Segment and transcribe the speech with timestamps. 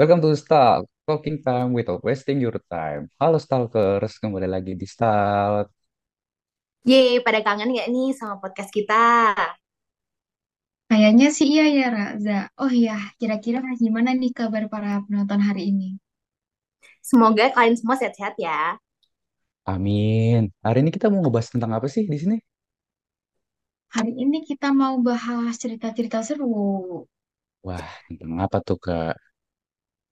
[0.00, 3.12] Welcome to Stalk, Talking Time without wasting your time.
[3.20, 5.68] Halo Stalkers, kembali lagi di Stalk.
[6.88, 9.36] Yeay, pada kangen nggak nih sama podcast kita?
[10.88, 12.48] Kayaknya sih iya ya, Raza.
[12.56, 16.00] Oh iya, kira-kira gimana nih kabar para penonton hari ini?
[17.04, 18.80] Semoga kalian semua sehat-sehat ya.
[19.68, 20.48] Amin.
[20.64, 22.40] Hari ini kita mau ngebahas tentang apa sih di sini?
[23.92, 27.04] Hari ini kita mau bahas cerita-cerita seru.
[27.60, 29.28] Wah, tentang apa tuh, Kak?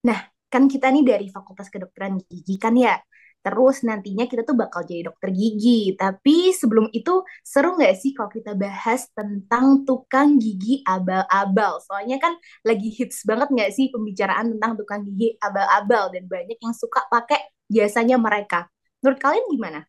[0.09, 2.97] Nah, kan kita nih dari Fakultas Kedokteran Gigi kan ya.
[3.39, 5.95] Terus nantinya kita tuh bakal jadi dokter gigi.
[5.95, 11.79] Tapi sebelum itu seru nggak sih kalau kita bahas tentang tukang gigi abal-abal?
[11.87, 12.35] Soalnya kan
[12.67, 17.41] lagi hits banget nggak sih pembicaraan tentang tukang gigi abal-abal dan banyak yang suka pakai
[17.71, 18.67] jasanya mereka.
[19.01, 19.81] Menurut kalian gimana?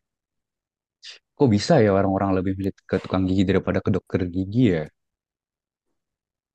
[1.34, 4.84] Kok bisa ya orang-orang lebih milih ke tukang gigi daripada ke dokter gigi ya?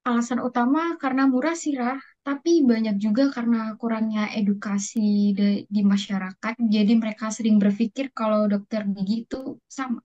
[0.10, 2.00] Alasan utama karena murah sih, Rah.
[2.28, 5.00] Tapi banyak juga karena kurangnya edukasi
[5.38, 6.54] de- di masyarakat.
[6.76, 9.40] Jadi mereka sering berpikir kalau dokter gigi itu
[9.78, 10.00] sama.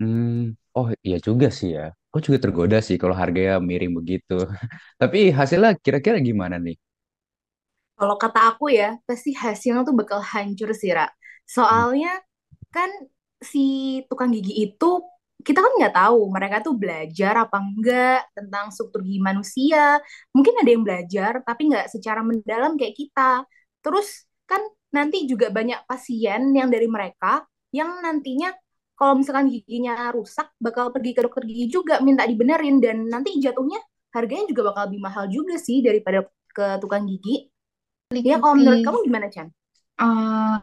[0.00, 1.82] Hmm, oh iya juga sih ya.
[2.08, 4.32] Aku juga tergoda sih kalau harganya miring begitu.
[5.00, 6.74] Tapi hasilnya kira-kira gimana nih?
[7.98, 11.06] Kalau kata aku ya, pasti hasilnya tuh bakal hancur sih, Ra.
[11.54, 12.10] Soalnya
[12.74, 12.90] kan
[13.42, 13.58] si
[14.10, 14.86] tukang gigi itu,
[15.46, 20.02] kita kan nggak tahu mereka tuh belajar apa enggak tentang struktur gigi manusia.
[20.34, 23.46] Mungkin ada yang belajar, tapi nggak secara mendalam kayak kita.
[23.82, 28.50] Terus kan nanti juga banyak pasien yang dari mereka yang nantinya
[28.98, 32.82] kalau misalkan giginya rusak, bakal pergi ke dokter gigi juga minta dibenerin.
[32.82, 33.78] Dan nanti jatuhnya
[34.10, 37.46] harganya juga bakal lebih mahal juga sih daripada ke tukang gigi.
[38.26, 39.48] Ya, kalau menurut kamu gimana, Chan?
[39.98, 40.54] eh,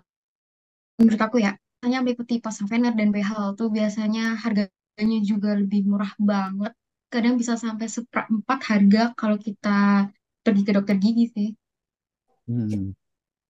[1.00, 6.10] menurut aku ya, hanya meliputi pasang veneer dan behel tuh biasanya harganya juga lebih murah
[6.18, 6.74] banget.
[7.14, 10.10] Kadang bisa sampai seperempat harga kalau kita
[10.42, 11.50] pergi ke dokter gigi sih.
[12.50, 12.98] Hmm.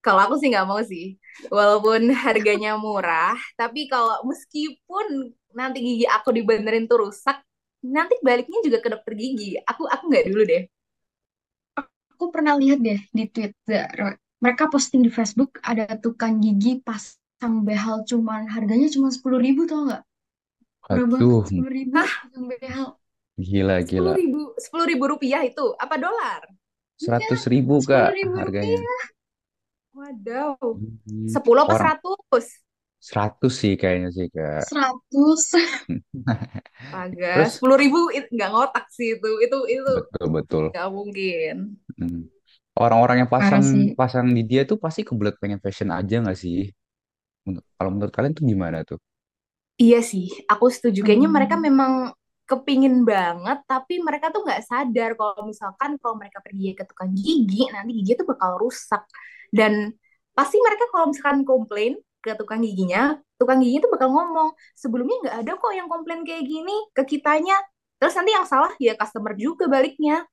[0.03, 1.16] Kalau aku sih nggak mau sih.
[1.47, 7.40] Walaupun harganya murah, tapi kalau meskipun nanti gigi aku dibenerin tuh rusak,
[7.81, 9.56] nanti baliknya juga ke dokter gigi.
[9.63, 10.63] Aku aku nggak dulu deh.
[12.16, 16.79] Aku pernah lihat deh di Twitter, mereka posting di Facebook ada tukang gigi
[17.40, 20.01] pasang behel cuman harganya cuma sepuluh ribu tau nggak?
[20.94, 22.13] Aduh, sepuluh ribu Hah?
[22.22, 22.88] pasang behel.
[23.38, 24.16] gila, Sepuluh gila.
[24.19, 26.41] ribu, sepuluh ribu rupiah itu apa dolar?
[27.03, 28.81] Iya, Seratus ribu, sepuluh Kak, ribu harganya.
[28.84, 29.06] rupiah.
[29.97, 30.57] Wadaw.
[30.73, 31.34] Hmm.
[31.34, 32.46] Sepuluh apa Orang seratus?
[33.09, 34.66] 100 sih kayaknya sih, Kak.
[34.67, 35.53] Seratus.
[37.34, 39.29] Terus sepuluh ribu it- nggak ngotak sih itu.
[39.46, 40.66] Itu itu betul betul.
[40.69, 41.56] nggak mungkin.
[42.00, 42.28] Hmm.
[42.75, 43.85] Orang-orang yang Parah pasang sih.
[44.00, 46.57] pasang di dia tuh pasti kebelet pengen fashion aja nggak sih?
[47.78, 49.00] Kalau menurut kalian tuh gimana tuh?
[49.81, 51.00] Iya sih, aku setuju.
[51.03, 52.16] Kayaknya mereka Hmm, memang
[52.47, 57.67] kepingin banget, tapi mereka tuh nggak sadar kalau misalkan kalau mereka pergi ke tukang gigi,
[57.73, 59.03] nanti gigi tuh bakal rusak.
[59.51, 59.91] Dan
[60.38, 61.91] pasti mereka kalau misalkan komplain
[62.23, 66.44] ke tukang giginya, tukang giginya tuh bakal ngomong, sebelumnya nggak ada kok yang komplain kayak
[66.47, 67.55] gini ke kitanya.
[68.00, 70.23] Terus nanti yang salah ya customer juga baliknya,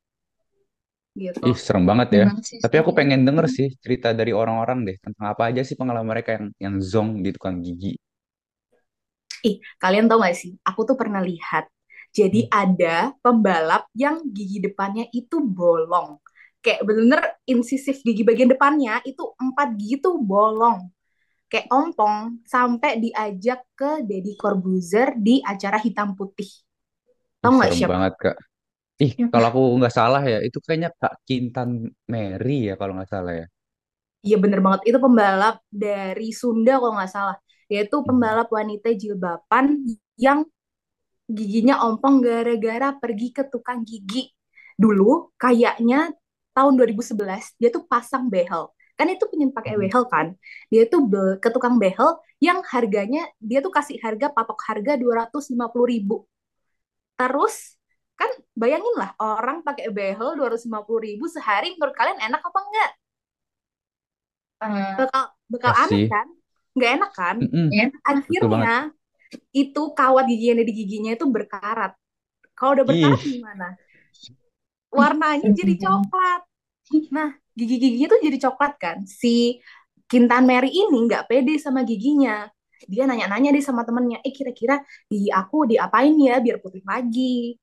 [1.16, 1.48] gitu.
[1.48, 2.26] Ih, serem banget ya.
[2.48, 6.08] sih Tapi aku pengen denger sih cerita dari orang-orang deh tentang apa aja sih pengalaman
[6.12, 7.92] mereka yang yang zonk di tukang gigi.
[9.48, 10.52] Ih, kalian tau gak sih?
[10.68, 11.66] Aku tuh pernah lihat.
[12.12, 12.52] Jadi Hmm.
[12.52, 16.20] ada pembalap yang gigi depannya itu bolong.
[16.62, 20.86] Kayak bener insisif gigi bagian depannya itu empat gigi tuh bolong.
[21.50, 26.50] Kayak ompong sampai diajak ke Deddy Corbuzier di acara hitam putih.
[27.42, 27.92] Tau gak siapa?
[27.92, 28.36] banget, Kak.
[29.04, 29.50] Ih, kalau Siapa?
[29.50, 31.70] aku nggak salah ya, itu kayaknya Kak Kintan
[32.12, 33.44] Mary ya kalau nggak salah ya.
[34.26, 34.80] Iya bener banget.
[34.88, 37.36] Itu pembalap dari Sunda kalau nggak salah.
[37.72, 38.06] Yaitu Hmm.
[38.06, 39.82] pembalap wanita jilbaban
[40.20, 40.46] yang
[41.30, 44.30] giginya ompong gara-gara pergi ke tukang gigi.
[44.78, 46.12] Dulu kayaknya
[46.56, 48.70] tahun 2011 dia tuh pasang behel.
[48.98, 49.82] Kan itu pengen pakai Hmm.
[49.82, 50.26] behel kan.
[50.72, 55.88] Dia tuh be- ke tukang behel yang harganya dia tuh kasih harga patok harga 250
[55.90, 56.16] ribu.
[57.18, 57.76] Terus
[58.22, 58.30] kan
[58.62, 62.90] bayangin lah orang pakai behel 250 ribu sehari menurut kalian enak apa enggak?
[64.62, 65.22] Eh, Bakal
[65.52, 66.26] bakal aneh kan?
[66.76, 67.36] Nggak enak kan?
[68.28, 68.70] Betul banget.
[68.70, 68.76] Akhirnya
[69.62, 71.92] itu kawat gigi yang ada di giginya itu berkarat.
[72.56, 73.66] Kalau udah berkarat Ih, gimana?
[74.92, 76.40] warnanya jadi coklat.
[77.16, 78.98] Nah, gigi-giginya tuh jadi coklat kan.
[79.08, 79.58] Si
[80.10, 82.48] Kintan Mary ini nggak pede sama giginya.
[82.90, 87.56] Dia nanya-nanya deh sama temennya, eh kira-kira gigi aku diapain ya biar putih lagi.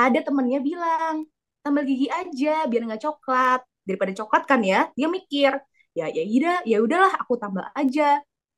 [0.00, 1.16] Ada temennya bilang,
[1.62, 3.60] tambal gigi aja biar nggak coklat.
[3.86, 5.52] Daripada coklat kan ya, dia mikir,
[5.98, 8.02] ya ya udah, ya udahlah aku tambal aja.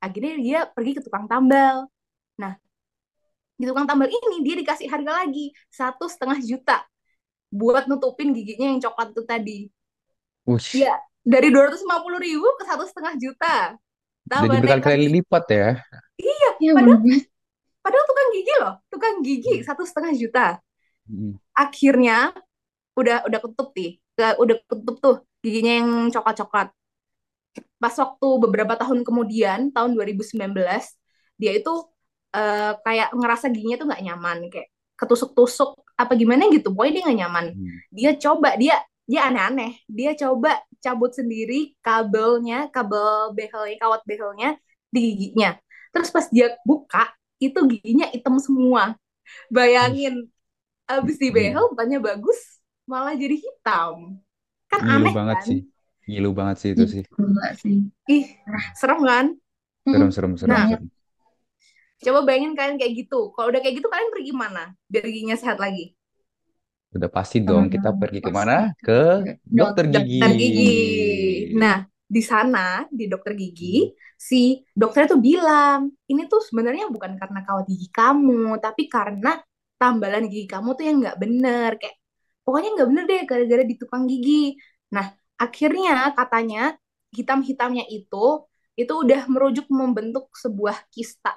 [0.04, 1.76] Akhirnya dia pergi ke tukang tambal.
[2.42, 2.52] Nah,
[3.58, 6.76] di tukang tambal ini dia dikasih harga lagi satu setengah juta
[7.52, 9.58] buat nutupin giginya yang coklat itu tadi.
[10.46, 13.76] Wih, Ya, dari dua ratus lima puluh ribu ke satu setengah juta.
[14.40, 15.12] jadi Tambah berkali-kali lagi.
[15.14, 15.68] lipat ya.
[16.20, 16.98] Iya, Iya padahal
[17.84, 19.66] padahal tukang gigi loh, tukang gigi Hmm.
[19.68, 20.46] satu setengah juta.
[21.08, 21.34] Hmm.
[21.54, 22.32] Akhirnya
[23.00, 25.14] udah udah ketutup nih, Ke- udah ketutup tuh
[25.44, 26.68] giginya yang coklat-coklat.
[27.82, 30.94] Pas waktu beberapa tahun kemudian, tahun 2019,
[31.36, 31.70] dia itu
[32.32, 37.18] eh, kayak ngerasa giginya tuh nggak nyaman, kayak ketusuk-tusuk apa gimana gitu, pokoknya dia nggak
[37.26, 37.44] nyaman.
[37.58, 37.76] Hmm.
[37.92, 44.48] Dia coba, dia dia aneh-aneh, dia coba cabut sendiri kabelnya, kabel behelnya, kawat behelnya
[44.94, 45.58] di giginya.
[45.92, 47.10] Terus pas dia buka,
[47.42, 48.94] itu giginya hitam semua.
[49.52, 50.28] Bayangin,
[50.90, 51.36] abis di gila.
[51.36, 52.40] behel bukannya bagus,
[52.90, 54.18] malah jadi hitam.
[54.70, 55.48] Kan Ngilu aneh banget kan?
[55.48, 55.58] sih.
[56.08, 57.04] Ngilu banget sih itu sih.
[57.60, 57.76] Sih
[58.16, 58.24] Ih,
[58.78, 59.26] serem kan?
[59.90, 60.90] Serem, serem, serem, Nah, serem.
[62.04, 63.20] coba bayangin kalian kayak gitu.
[63.34, 64.62] Kalau udah kayak gitu, kalian pergi gimana?
[64.90, 65.84] Biar giginya sehat lagi.
[66.96, 68.72] Udah pasti dong kita Hmm, pergi pasti ke mana?
[68.84, 68.92] Ke
[69.58, 70.16] dokter dokter gigi.
[70.20, 70.70] Dokter gigi.
[71.56, 77.40] Nah, di sana, di dokter gigi, si dokter itu bilang, ini tuh sebenarnya bukan karena
[77.46, 79.40] kawat gigi kamu, tapi karena
[79.82, 81.70] tambalan gigi kamu tuh yang nggak bener.
[81.82, 81.96] Kayak,
[82.46, 84.54] pokoknya nggak bener deh, gara-gara di tukang gigi.
[84.94, 86.78] Nah, akhirnya katanya,
[87.10, 88.46] hitam-hitamnya itu,
[88.78, 91.34] itu udah merujuk membentuk sebuah kista.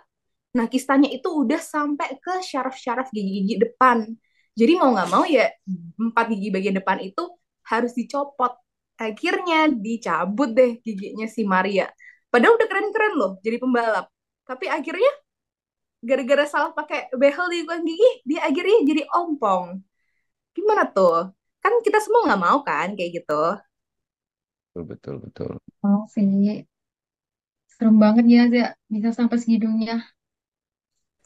[0.56, 4.06] Nah, kistanya itu udah sampai ke syaraf-syaraf gigi-gigi depan.
[4.56, 5.51] Jadi mau nggak mau ya,
[6.00, 7.24] empat gigi bagian depan itu
[7.68, 8.56] harus dicopot.
[8.95, 11.92] Akhirnya dicabut deh giginya si Maria.
[12.31, 14.07] Padahal udah keren-keren loh jadi pembalap.
[14.47, 15.12] Tapi akhirnya
[16.10, 17.57] gara-gara salah pakai behel di
[17.88, 19.66] gigi, dia akhirnya jadi ompong.
[20.57, 21.13] Gimana tuh?
[21.63, 23.34] Kan kita semua nggak mau kan kayak gitu.
[24.75, 25.52] Betul, betul, betul.
[25.84, 26.68] Oh sih
[27.74, 29.94] serem banget ya Zia bisa sampai segitunya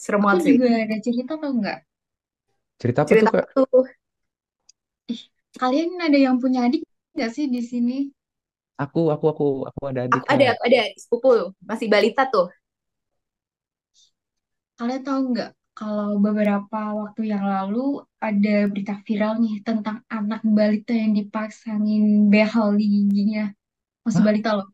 [0.04, 0.56] Serem aku banget sih.
[0.56, 1.78] juga ada cerita tau nggak
[2.80, 3.46] Cerita apa tuh, Cerita Kak?
[3.54, 3.86] tuh.
[5.14, 5.22] ih
[5.62, 6.82] kalian ada yang punya adik
[7.14, 7.96] nggak sih di sini
[8.84, 10.58] Aku, aku, aku, aku ada adik, Aku ada, Kak.
[10.58, 11.30] aku ada sepupu
[11.70, 12.50] masih balita tuh.
[14.80, 15.50] Kalian tahu nggak
[15.80, 17.80] kalau beberapa waktu yang lalu
[18.28, 22.04] ada berita viral nih tentang anak balita yang dipasangin
[22.34, 23.44] behel di giginya
[24.06, 24.30] masih Hah?
[24.30, 24.68] balita loh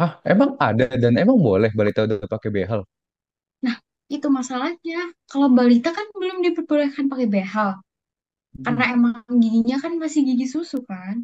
[0.00, 0.12] Hah?
[0.32, 2.80] Emang ada dan emang boleh balita udah pakai behel?
[3.64, 3.76] nah
[4.14, 4.98] itu masalahnya
[5.30, 7.70] kalau balita kan belum diperbolehkan pakai behel
[8.66, 8.94] karena Hmm.
[8.96, 11.16] emang giginya kan masih gigi susu kan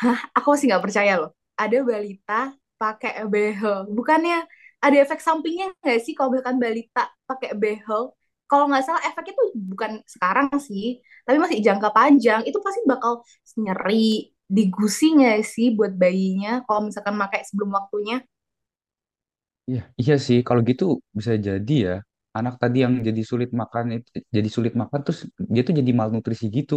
[0.00, 1.30] Hah, aku masih nggak percaya loh.
[1.56, 3.88] Ada balita pakai behel.
[3.96, 4.36] Bukannya
[4.84, 8.12] ada efek sampingnya nggak sih kalau misalkan balita pakai behel?
[8.46, 12.40] Kalau nggak salah efeknya tuh bukan sekarang sih, tapi masih jangka panjang.
[12.46, 13.22] Itu pasti bakal
[13.58, 18.22] nyeri, di gusi nggak sih buat bayinya kalau misalkan pakai sebelum waktunya?
[19.70, 20.38] Iya, iya sih.
[20.46, 20.84] Kalau gitu
[21.18, 21.92] bisa jadi ya.
[22.38, 25.20] Anak tadi yang jadi sulit makan itu jadi sulit makan terus
[25.54, 26.74] dia tuh jadi malnutrisi gitu.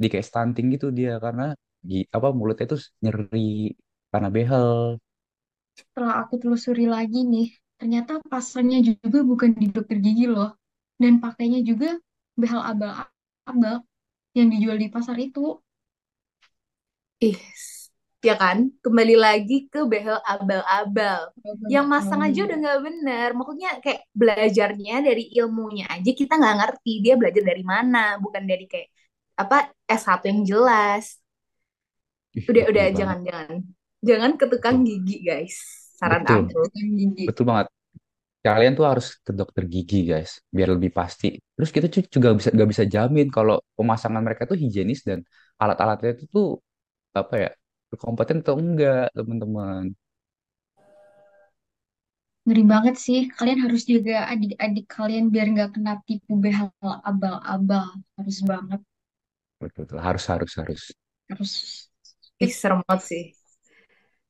[0.00, 1.42] Di kayak stunting gitu dia karena
[1.90, 3.38] gi- apa mulutnya tuh nyeri
[4.12, 4.70] karena behel.
[5.76, 10.56] Setelah aku telusuri lagi nih ternyata pasarnya juga bukan di dokter gigi loh
[10.96, 12.00] dan pakainya juga
[12.40, 13.84] behel abal-abal
[14.36, 15.60] yang dijual di pasar itu
[17.16, 17.40] Ih,
[18.20, 18.68] ya kan?
[18.84, 21.32] Kembali lagi ke behel abal-abal.
[21.72, 23.28] Yang masang aja udah nggak bener.
[23.32, 26.92] Maksudnya kayak belajarnya dari ilmunya aja kita nggak ngerti.
[27.04, 28.88] Dia belajar dari mana, bukan dari kayak
[29.40, 31.16] apa S1 yang jelas.
[32.36, 33.75] Ih, Udah, udah, banget.
[34.02, 35.56] Jangan, ke tukang gigi, guys.
[35.96, 36.52] Saran Betul.
[36.52, 36.58] aku.
[36.68, 37.66] Bukan gigi Betul banget.
[38.46, 41.28] Kalian tuh harus ke dokter gigi, guys, biar lebih pasti.
[41.56, 41.86] Terus kita
[42.16, 45.18] juga bisa nggak bisa jamin kalau pemasangan mereka tuh higienis dan
[45.62, 46.46] alat-alatnya itu tuh
[47.16, 47.50] apa ya
[47.90, 49.84] berkompeten atau enggak, teman-teman.
[52.46, 56.70] ngeri banget sih kalian harus jaga adik-adik kalian biar nggak kena tipu behel
[57.10, 57.86] abal-abal
[58.16, 58.80] harus banget
[59.60, 59.98] Betul, betul.
[60.04, 60.82] Harus, harus, harus.
[61.30, 61.52] harus
[62.44, 63.22] Ih, serem banget sih.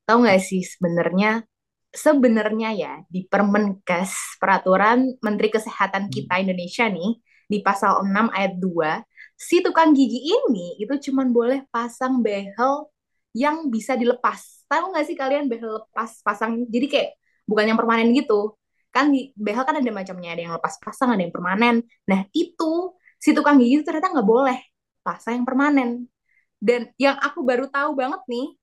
[0.06, 1.42] Tahu nggak sih sebenarnya
[1.90, 9.02] sebenarnya ya di Permenkes Peraturan Menteri Kesehatan kita Indonesia nih di pasal 6 ayat 2
[9.34, 12.88] si tukang gigi ini itu cuman boleh pasang behel
[13.36, 14.64] yang bisa dilepas.
[14.70, 17.10] Tahu nggak sih kalian behel lepas pasang jadi kayak
[17.44, 18.56] bukan yang permanen gitu.
[18.94, 21.84] Kan di behel kan ada macamnya, ada yang lepas pasang, ada yang permanen.
[22.08, 24.58] Nah, itu si tukang gigi itu ternyata nggak boleh
[25.04, 26.08] pasang yang permanen.
[26.56, 28.56] Dan yang aku baru tahu banget nih,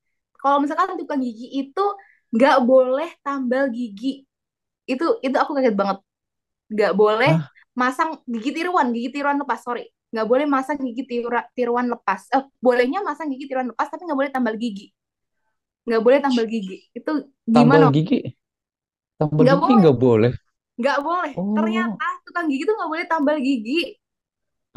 [0.43, 1.85] kalau misalkan tukang gigi itu
[2.35, 4.27] nggak boleh tambal gigi.
[4.89, 5.97] Itu itu aku kaget banget.
[6.73, 7.53] Nggak boleh Hah?
[7.77, 9.89] masang gigi tiruan, gigi tiruan lepas, sorry.
[10.13, 12.21] Nggak boleh masang gigi tirua- tiruan lepas.
[12.35, 14.93] Eh, bolehnya masang gigi tiruan lepas, tapi nggak boleh tambal gigi.
[15.87, 16.77] Nggak boleh tambal gigi.
[16.97, 17.11] Itu
[17.53, 17.87] Tambal gimana?
[17.95, 18.19] gigi,
[19.19, 20.31] tambal Nggak gigi boleh, nggak boleh.
[20.79, 21.33] nggak boleh.
[21.35, 23.79] Oh, Ternyata tukang gigi tuh nggak boleh tambal gigi.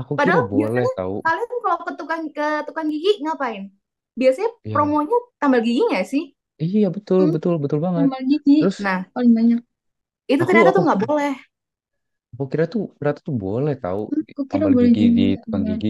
[0.01, 1.17] aku kira Padahal boleh biasanya tahu.
[1.25, 3.63] kalian kalau ke tukang ke tukang gigi ngapain?
[4.21, 6.23] Biasanya Iya, promonya tambal gigi nggak sih?
[6.65, 8.09] iya betul, Hmm, betul, betul banget.
[8.09, 9.61] tambal gigi Terus Nah, paling banyak.
[10.33, 11.33] itu aku ternyata aku tuh nggak boleh.
[12.33, 15.41] aku kira tuh ternyata tuh boleh tahu Hmm, aku kira tambal boleh gigi di juga.
[15.43, 15.69] tukang Enggak.
[15.69, 15.89] gigi.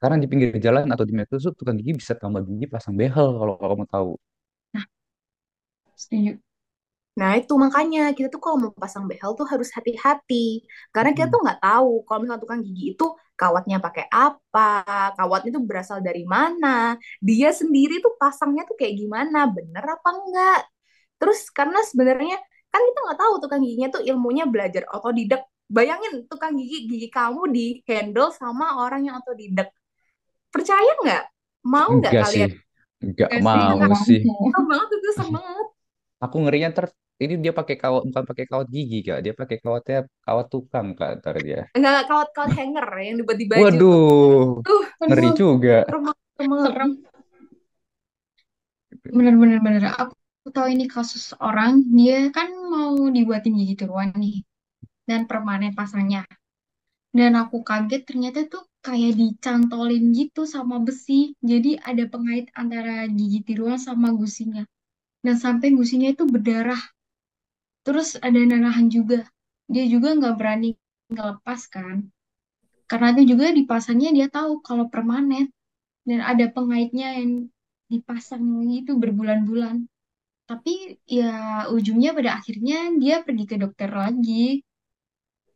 [0.00, 3.26] Karena di pinggir jalan atau di metro tuh tukang gigi bisa tambal gigi pasang behel
[3.40, 4.10] kalau kamu tahu.
[4.72, 4.84] Nah,
[5.96, 6.32] setuju.
[7.20, 10.64] Nah, itu makanya kita tuh kalau mau pasang behel tuh harus hati-hati.
[10.94, 11.34] Karena kita Mm-mm.
[11.34, 13.06] tuh nggak tahu kalau misalnya tukang gigi itu
[13.38, 19.46] kawatnya pakai apa, kawatnya tuh berasal dari mana, dia sendiri tuh pasangnya tuh kayak gimana,
[19.46, 20.60] bener apa enggak.
[21.22, 22.36] Terus karena sebenarnya
[22.68, 25.46] kan kita nggak tahu tukang giginya tuh ilmunya belajar otodidak.
[25.68, 29.68] Bayangin tukang gigi gigi kamu di handle sama orang yang otodidak.
[30.50, 31.24] Percaya nggak?
[31.68, 32.50] Mau nggak Enggak sih, kalian?
[33.04, 34.20] enggak mau sih.
[34.24, 35.66] Serem banget itu, serem banget.
[36.18, 36.86] Aku ngerinya ter
[37.18, 41.18] ini dia pakai kawat bukan pakai kawat gigi kak, dia pakai kawatnya kawat tukang kak
[41.18, 41.66] ntar dia.
[41.74, 43.62] Enggak kawat-kawat hanger yang dibuat di baju.
[43.66, 45.82] Waduh, Tuh, ngeri juga.
[49.10, 49.82] Bener-bener bener.
[49.98, 54.46] Aku tahu ini kasus orang, dia kan mau dibuatin gigi tiruan nih.
[55.02, 56.22] Dan permanen pasangnya.
[57.10, 61.34] Dan aku kaget ternyata tuh kayak dicantolin gitu sama besi.
[61.42, 64.62] Jadi ada pengait antara gigi tiruan sama gusinya.
[65.18, 66.78] Dan sampai gusinya itu berdarah.
[67.86, 69.26] Terus ada nanahan juga.
[69.68, 70.74] Dia juga nggak berani
[71.12, 72.08] ngelepas kan.
[72.88, 75.52] Karena itu juga dipasangnya dia tahu kalau permanen.
[76.08, 77.52] Dan ada pengaitnya yang
[77.92, 79.84] dipasang itu berbulan-bulan.
[80.48, 84.64] Tapi ya ujungnya pada akhirnya dia pergi ke dokter lagi.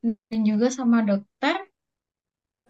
[0.02, 1.72] Dan juga sama dokter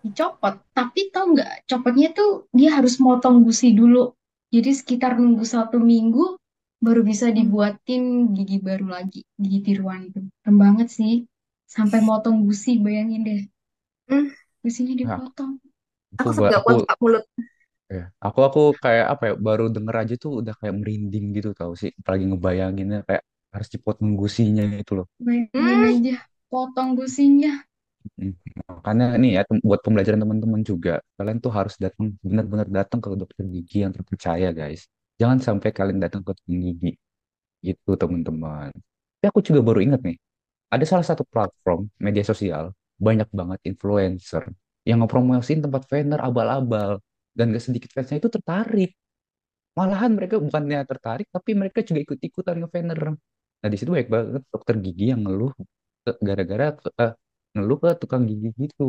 [0.03, 0.63] dicopot.
[0.75, 4.15] Tapi tahu nggak, copotnya tuh dia harus motong gusi dulu.
[4.53, 6.42] Jadi sekitar nunggu satu minggu
[6.87, 8.03] baru bisa dibuatin
[8.37, 10.21] gigi baru lagi, gigi tiruan itu.
[10.43, 11.13] Keren banget sih.
[11.75, 13.41] Sampai motong gusi, bayangin deh.
[14.11, 14.27] Hmm,
[14.65, 15.53] Gusinya Nah, dipotong.
[16.19, 17.25] aku aku sampai gak aku kuat buka mulut.
[17.95, 21.73] ya, aku aku kayak apa ya baru denger aja tuh udah kayak merinding gitu tau
[21.81, 21.91] sih.
[22.01, 23.23] Apalagi ngebayanginnya kayak
[23.55, 25.07] harus dipotong gusinya itu loh.
[25.25, 26.15] Bayangin Hmm, aja,
[26.51, 27.53] potong gusinya.
[28.19, 28.33] Hmm,
[28.69, 33.45] Makanya nih ya buat pembelajaran teman-teman juga, kalian tuh harus datang benar-benar datang ke dokter
[33.55, 34.83] gigi yang terpercaya guys.
[35.23, 36.91] Jangan sampai kalian datang ke tukang gigi
[37.71, 38.71] itu teman-teman.
[39.21, 40.17] Tapi aku juga baru ingat nih,
[40.75, 42.65] ada salah satu platform media sosial
[43.07, 44.45] banyak banget influencer
[44.89, 46.93] yang ngepromosiin tempat vener abal-abal
[47.37, 48.91] dan gak sedikit fansnya itu tertarik.
[49.79, 53.01] Malahan mereka bukannya tertarik, tapi mereka juga ikut-ikutan ngevener.
[53.63, 55.53] Nah di situ banyak banget dokter gigi yang ngeluh
[56.05, 57.13] ke- gara-gara ke- eh,
[57.57, 58.85] ngeluh ke tukang gigi gitu.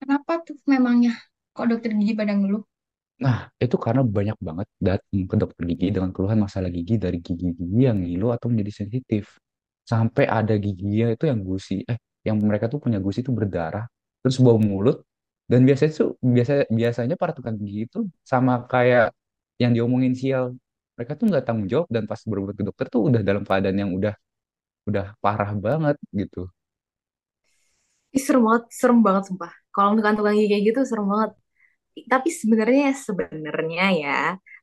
[0.00, 1.12] Kenapa tuh memangnya?
[1.56, 2.62] Kok dokter gigi pada ngeluh?
[3.20, 7.80] Nah, itu karena banyak banget datang ke dokter gigi dengan keluhan masalah gigi dari gigi-gigi
[7.88, 9.36] yang ngilu atau menjadi sensitif.
[9.84, 13.84] Sampai ada giginya itu yang gusi, eh, yang mereka tuh punya gusi itu berdarah,
[14.24, 15.04] terus bau mulut.
[15.50, 19.12] Dan biasanya tuh biasa biasanya para tukang gigi itu sama kayak
[19.60, 20.56] yang diomongin sial.
[20.96, 23.90] Mereka tuh nggak tanggung jawab dan pas berobat ke dokter tuh udah dalam keadaan yang
[23.98, 24.14] udah
[24.88, 26.48] udah parah banget gitu.
[28.16, 29.52] ih, serem banget, serem banget sumpah.
[29.74, 31.30] Kalau misalkan tukang gigi kayak gitu serem banget.
[32.12, 34.10] Tapi sebenarnya sebenarnya ya,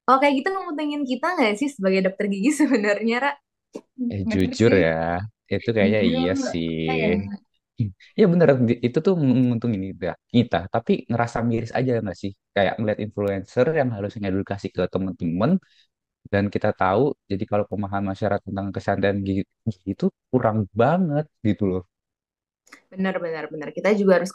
[0.06, 3.32] kalau kayak gitu nguntungin kita nggak sih sebagai dokter gigi sebenarnya, Ra?
[4.14, 4.84] Eh jujur sih.
[4.86, 4.92] ya,
[5.54, 6.68] itu kayaknya iya Jujur, sih.
[6.82, 7.08] apa ya?
[8.20, 8.48] Ya bener,
[8.88, 12.32] itu tuh menguntungin kita, kita, tapi ngerasa miris aja nggak sih?
[12.56, 15.52] Kayak ngeliat influencer yang harus ngedukasi ke temen-temen,
[16.34, 17.02] dan kita tahu,
[17.32, 21.84] jadi kalau pemahaman masyarakat tentang kesehatan gigi, gigi itu kurang banget gitu loh.
[22.92, 23.70] Benar, benar, benar.
[23.76, 24.32] Kita juga harus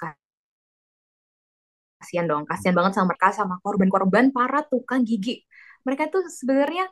[2.02, 5.46] kasihan dong, kasihan banget sama mereka, sama korban-korban para tukang gigi.
[5.86, 6.90] Mereka tuh sebenarnya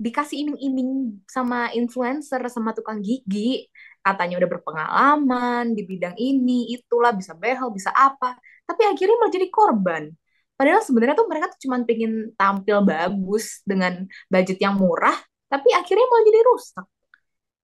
[0.00, 3.68] dikasih iming-iming sama influencer, sama tukang gigi,
[4.04, 8.36] katanya udah berpengalaman di bidang ini, itulah, bisa behel, bisa apa.
[8.68, 10.12] Tapi akhirnya malah jadi korban.
[10.56, 15.16] Padahal sebenarnya tuh mereka tuh cuma pengen tampil bagus dengan budget yang murah,
[15.48, 16.86] tapi akhirnya malah jadi rusak.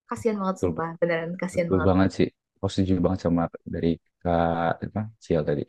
[0.09, 1.89] Kasihan banget sumpah, beneran kasihan banget.
[1.89, 2.29] banget sih.
[2.57, 5.13] Aku setuju banget sama dari Kak apa,
[5.45, 5.65] tadi.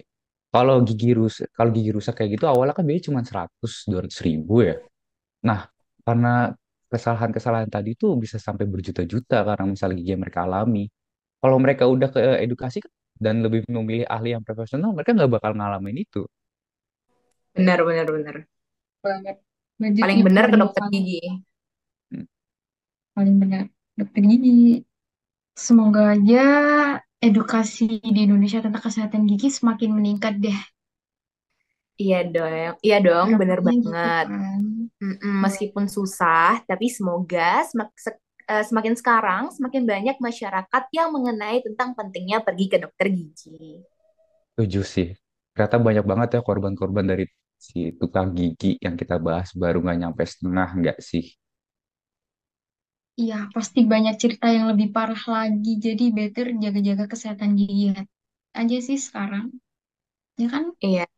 [0.58, 4.66] Kalau gigi rusak, kalau gigi rusak kayak gitu awalnya kan biasanya cuma 100 200 ribu
[4.66, 4.82] ya.
[5.46, 5.70] Nah,
[6.02, 6.58] karena
[6.90, 10.90] kesalahan-kesalahan tadi tuh bisa sampai berjuta-juta karena misalnya gigi yang mereka alami.
[11.38, 12.90] Kalau mereka udah ke edukasi kan,
[13.22, 16.26] dan lebih memilih ahli yang profesional, mereka nggak bakal ngalamin itu.
[17.54, 18.36] Benar, benar, benar.
[19.06, 19.38] Banget.
[19.78, 21.22] Paling benar ke dokter gigi.
[22.10, 22.26] Hmm.
[23.14, 23.64] Paling benar.
[23.94, 24.82] Dokter gigi.
[25.54, 26.46] Semoga aja
[27.28, 30.60] edukasi di Indonesia tentang kesehatan gigi semakin meningkat deh.
[31.98, 34.18] Iya dong, iya dong, bener Harapannya gitu banget.
[34.22, 34.42] kan.
[35.02, 38.22] Mm-mm, meskipun susah, tapi semoga semak- se-
[38.54, 43.82] eh, semakin sekarang semakin banyak masyarakat yang mengenai tentang pentingnya pergi ke dokter gigi.
[44.54, 45.08] Setuju sih.
[45.54, 47.26] Ternyata banyak banget ya korban-korban dari
[47.58, 51.26] si tukang gigi yang kita bahas baru nggak nyampe setengah nggak sih?
[53.18, 55.82] Iya, pasti banyak cerita yang lebih parah lagi.
[55.82, 57.98] Jadi better jaga-jaga kesehatan gigi
[58.54, 59.58] aja sih sekarang.
[60.38, 60.70] Ya kan?
[60.78, 61.10] Iya,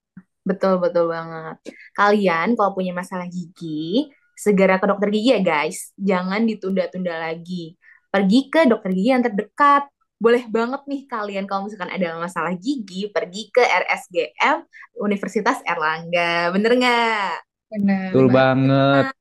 [0.47, 1.59] betul betul banget.
[1.91, 5.91] Kalian kalau punya masalah gigi, segera ke dokter gigi ya guys.
[5.99, 7.75] Jangan ditunda-tunda lagi.
[8.07, 9.91] Pergi ke dokter gigi yang terdekat.
[10.19, 14.63] Boleh banget nih kalian kalau misalkan ada masalah gigi, pergi ke RSGM
[15.03, 16.55] Universitas Erlangga.
[16.55, 17.31] Bener nggak?
[17.75, 19.18] Benar Betul banget.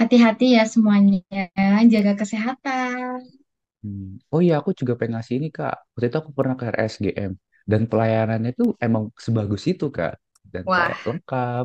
[0.00, 1.20] Hati-hati ya semuanya.
[1.92, 3.20] Jaga kesehatan.
[3.82, 4.06] Hmm.
[4.32, 5.74] Oh iya, aku juga pengen ngasih ini Kak.
[5.92, 7.32] Waktu itu aku pernah ke RSGM
[7.70, 10.12] dan pelayanannya tuh emang sebagus itu Kak.
[10.52, 11.64] Dan Wah, kayak lengkap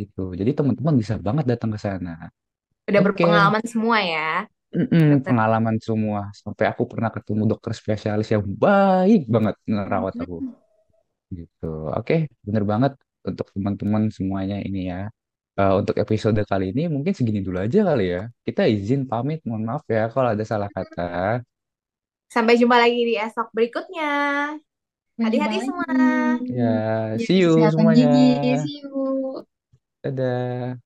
[0.00, 0.20] gitu.
[0.40, 2.10] Jadi teman-teman bisa banget datang ke sana.
[2.88, 4.28] udah Oke, berpengalaman semua ya,
[4.74, 5.26] Mm-mm, dokter.
[5.26, 6.20] pengalaman semua.
[6.42, 10.34] Sampai aku pernah ketemu dokter spesialis yang baik banget ngerawat aku.
[11.38, 11.66] Gitu.
[11.98, 12.14] Oke,
[12.46, 12.92] bener banget
[13.28, 14.98] untuk teman-teman semuanya ini ya.
[15.54, 18.26] Eh, untuk episode kali ini mungkin segini dulu aja kali ya.
[18.42, 21.40] Kita izin pamit, mohon maaf ya kalau ada salah kata.
[22.26, 24.12] Sampai jumpa lagi di esok berikutnya.
[25.14, 25.94] Hati-hati semua.
[26.50, 28.06] Ya, see you kesehatan semuanya.
[28.10, 28.50] gigi.
[28.66, 28.98] See you.
[30.02, 30.83] Dadah.